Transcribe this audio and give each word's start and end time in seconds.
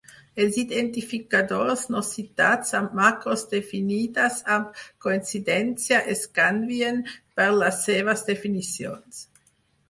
Els 0.43 0.55
identificadors 0.59 1.83
no 1.95 1.99
citats 2.07 2.73
amb 2.79 2.95
macros 2.99 3.43
definides 3.51 4.39
amb 4.55 4.81
coincidència 5.07 6.01
es 6.15 6.25
canvien 6.41 6.99
per 7.41 7.47
les 7.61 7.79
seves 7.91 8.27
definicions. 8.33 9.23